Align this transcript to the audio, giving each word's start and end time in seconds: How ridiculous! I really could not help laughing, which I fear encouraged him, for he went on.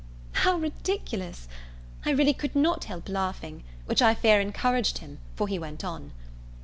How 0.31 0.57
ridiculous! 0.57 1.47
I 2.07 2.09
really 2.09 2.33
could 2.33 2.55
not 2.55 2.85
help 2.85 3.07
laughing, 3.07 3.63
which 3.85 4.01
I 4.01 4.15
fear 4.15 4.41
encouraged 4.41 4.97
him, 4.97 5.19
for 5.35 5.47
he 5.47 5.59
went 5.59 5.83
on. 5.83 6.11